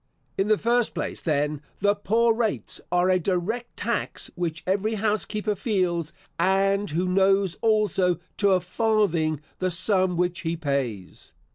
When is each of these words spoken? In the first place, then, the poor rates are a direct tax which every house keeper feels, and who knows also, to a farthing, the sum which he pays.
In 0.35 0.47
the 0.47 0.57
first 0.57 0.95
place, 0.95 1.21
then, 1.21 1.61
the 1.79 1.93
poor 1.93 2.33
rates 2.33 2.81
are 2.91 3.07
a 3.11 3.19
direct 3.19 3.77
tax 3.77 4.31
which 4.33 4.63
every 4.65 4.95
house 4.95 5.25
keeper 5.25 5.53
feels, 5.53 6.11
and 6.39 6.89
who 6.89 7.07
knows 7.07 7.53
also, 7.61 8.17
to 8.37 8.53
a 8.53 8.59
farthing, 8.61 9.41
the 9.59 9.69
sum 9.69 10.17
which 10.17 10.39
he 10.39 10.57
pays. 10.57 11.33